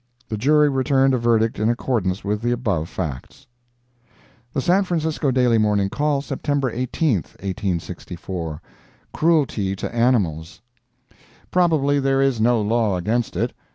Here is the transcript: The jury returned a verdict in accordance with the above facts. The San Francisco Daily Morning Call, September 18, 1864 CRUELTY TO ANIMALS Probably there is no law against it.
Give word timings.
The 0.29 0.35
jury 0.35 0.67
returned 0.67 1.13
a 1.13 1.19
verdict 1.19 1.59
in 1.59 1.69
accordance 1.69 2.23
with 2.23 2.41
the 2.41 2.51
above 2.51 2.89
facts. 2.89 3.45
The 4.51 4.59
San 4.59 4.83
Francisco 4.83 5.29
Daily 5.29 5.59
Morning 5.59 5.89
Call, 5.89 6.23
September 6.23 6.71
18, 6.71 7.17
1864 7.17 8.61
CRUELTY 9.13 9.75
TO 9.75 9.93
ANIMALS 9.95 10.59
Probably 11.51 11.99
there 11.99 12.19
is 12.19 12.41
no 12.41 12.59
law 12.63 12.95
against 12.97 13.35
it. 13.37 13.53